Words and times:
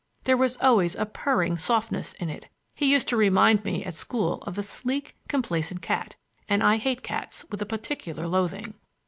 There 0.23 0.35
was 0.35 0.57
always 0.57 0.95
a 0.95 1.05
purring 1.05 1.59
softness 1.59 2.13
in 2.13 2.27
it. 2.31 2.49
He 2.73 2.91
used 2.91 3.07
to 3.09 3.15
remind 3.15 3.63
me 3.63 3.83
at 3.85 3.93
school 3.93 4.41
of 4.47 4.57
a 4.57 4.63
sleek, 4.63 5.15
complacent 5.27 5.83
cat, 5.83 6.15
and 6.49 6.63
I 6.63 6.77
hate 6.77 7.03
cats 7.03 7.45
with 7.51 7.69
particular 7.69 8.27
loathing. 8.27 8.73